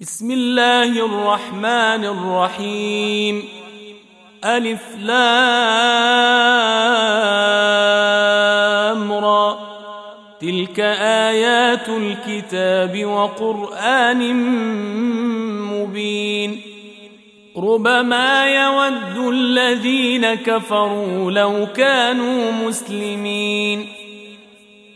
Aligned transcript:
بسم 0.00 0.30
الله 0.30 1.06
الرحمن 1.06 2.04
الرحيم 2.04 3.44
ألف 4.44 4.82
لام 4.98 5.12
را 9.12 9.58
تلك 10.40 10.80
آيات 11.30 11.88
الكتاب 11.88 13.04
وقرآن 13.04 14.34
مبين 15.72 16.60
ربما 17.56 18.46
يود 18.46 19.32
الذين 19.32 20.34
كفروا 20.34 21.30
لو 21.30 21.66
كانوا 21.76 22.52
مسلمين 22.52 23.88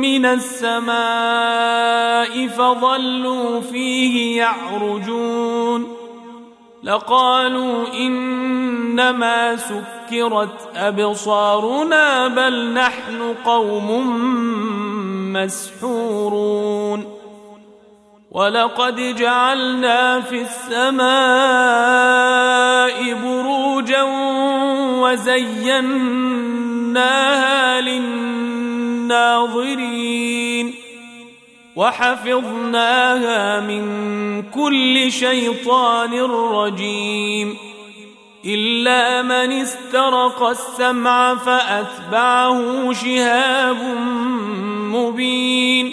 من 0.00 0.26
السماء 0.26 0.90
فظلوا 2.48 3.60
فيه 3.60 4.36
يعرجون 4.38 5.96
لقالوا 6.82 7.94
إنما 7.94 9.56
سكرت 9.56 10.68
أبصارنا 10.76 12.28
بل 12.28 12.72
نحن 12.72 13.34
قوم 13.44 13.90
مسحورون 15.32 17.20
ولقد 18.30 19.16
جعلنا 19.16 20.20
في 20.20 20.42
السماء 20.42 21.10
بروجا 23.14 24.02
وزيناها 25.02 26.40
للناظرين 29.10 30.74
وحفظناها 31.76 33.60
من 33.60 34.42
كل 34.42 35.12
شيطان 35.12 36.20
رجيم. 36.30 37.56
إلا 38.44 39.22
من 39.22 39.52
استرق 39.52 40.42
السمع 40.42 41.34
فأتبعه 41.34 42.92
شهاب 42.92 43.82
مبين. 44.94 45.92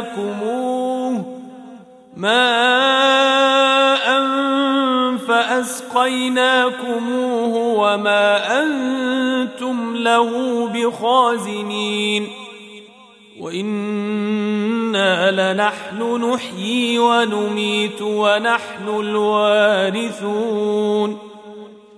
فاسقيناكموه 0.00 1.24
ماء 2.16 3.24
فأسقيناكموه 5.28 6.74
وما 7.56 8.62
أنتم 8.62 9.96
له 9.96 10.30
بخازنين 10.68 12.28
وإنا 13.40 15.30
لنحن 15.30 16.24
نحيي 16.24 16.98
ونميت 16.98 18.02
ونحن 18.02 18.88
الوارثون 18.88 20.54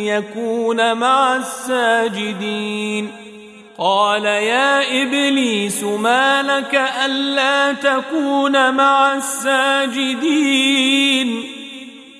يكون 0.05 0.97
مع 0.97 1.35
الساجدين. 1.35 3.11
قال 3.83 4.25
يا 4.25 5.01
إبليس 5.03 5.83
ما 5.83 6.41
لك 6.41 6.75
ألا 7.05 7.73
تكون 7.73 8.73
مع 8.73 9.13
الساجدين؟ 9.13 10.63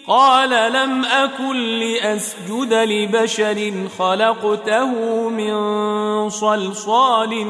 قال 0.07 0.73
لم 0.73 1.05
أكن 1.05 1.55
لأسجد 1.55 2.73
لبشر 2.73 3.73
خلقته 3.99 4.89
من 5.29 6.29
صلصال 6.29 7.45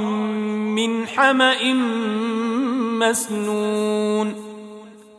من 0.76 1.08
حمأ 1.08 1.74
مسنون. 3.00 4.36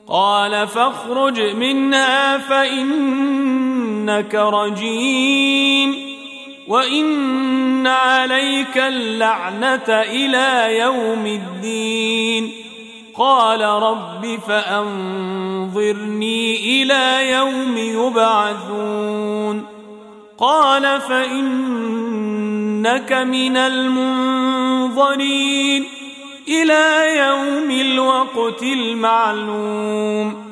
قال 0.08 0.68
فاخرج 0.68 1.40
منها 1.40 2.38
فإنك 2.38 4.34
رجيم. 4.34 6.11
وان 6.68 7.86
عليك 7.86 8.78
اللعنه 8.78 9.88
إلى 9.88 10.78
يوم 10.78 11.26
الدين. 11.26 12.52
قال 13.14 13.60
رب 13.60 14.38
فانظرني 14.48 15.22
إلى 16.82 17.30
يوم 17.30 17.78
يبعثون. 17.78 19.66
قال 20.38 21.00
فانك 21.00 23.12
من 23.12 23.56
المنظرين. 23.56 25.84
إلى 26.48 27.18
يوم 27.18 27.70
الوقت 27.70 28.62
المعلوم. 28.62 30.51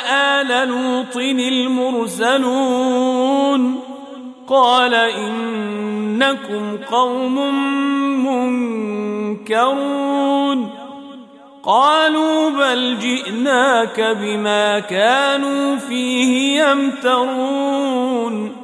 آل 0.41 0.67
لوط 0.67 1.17
المرسلون 2.27 2.71
قال 4.47 4.93
إنكم 4.93 6.77
قوم 6.91 7.55
منكرون 9.45 10.69
قالوا 11.63 12.49
بل 12.49 12.97
جئناك 12.99 14.01
بما 14.01 14.79
كانوا 14.79 15.75
فيه 15.75 16.63
يمترون 16.63 18.55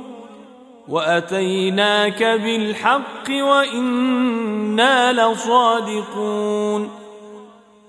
وأتيناك 0.87 2.23
بالحق 2.23 3.29
وإنا 3.29 5.13
لصادقون 5.13 6.89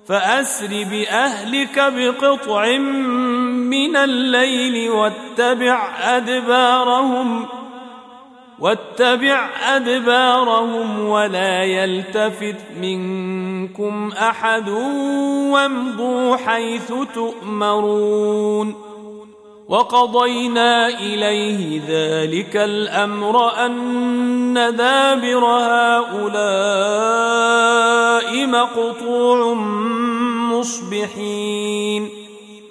فأسر 0.09 0.69
بأهلك 0.91 1.79
بقطع 1.79 2.79
من 2.79 3.38
الليل 3.75 4.91
واتبع 4.91 5.89
أدبارهم 6.01 7.47
واتبع 8.59 9.51
أدبارهم 9.77 11.01
ولا 11.01 11.65
يلتفت 11.65 12.57
منكم 12.81 14.13
أحد 14.13 14.69
وامضوا 15.49 16.37
حيث 16.37 16.93
تؤمرون. 17.15 18.89
وقضينا 19.69 20.89
إليه 20.89 21.81
ذلك 21.89 22.57
الأمر 22.57 23.67
أن 23.67 24.55
دابر 24.77 25.45
هؤلاء 25.45 26.37
مقطوع 28.47 29.55
مصبحين. 30.53 32.18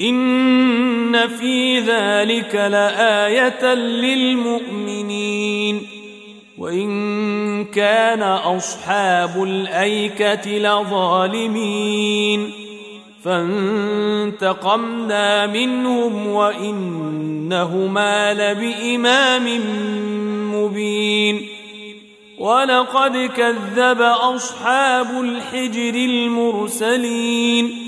ان 0.00 1.28
في 1.28 1.80
ذلك 1.80 2.54
لايه 2.54 3.74
للمؤمنين 3.74 5.86
وان 6.58 7.64
كان 7.64 8.22
اصحاب 8.22 9.42
الايكه 9.42 10.50
لظالمين 10.50 12.50
فانتقمنا 13.24 14.66
منهم 15.46 16.26
وانهما 16.26 18.34
لبامام 18.34 19.60
مبين 20.54 21.46
ولقد 22.38 23.30
كذب 23.36 24.00
اصحاب 24.00 25.20
الحجر 25.20 25.94
المرسلين 25.94 27.87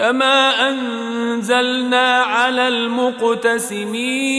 كما 0.00 0.68
انزلنا 0.68 2.22
على 2.22 2.68
المقتسمين 2.68 4.30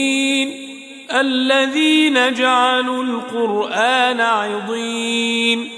الذين 1.12 2.34
جعلوا 2.34 3.04
القران 3.04 4.20
عضين 4.20 5.68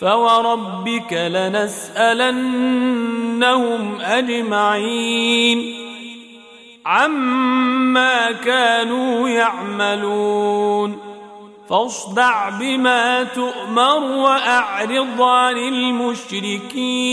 فوربك 0.00 1.12
لنسالنهم 1.12 2.40
اجمعين 4.00 5.74
عما 6.86 8.32
كانوا 8.32 9.28
يعملون 9.28 10.98
فاصدع 11.68 12.48
بما 12.48 13.22
تؤمر 13.22 13.98
واعرض 13.98 15.22
عن 15.22 15.56
المشركين 15.58 17.12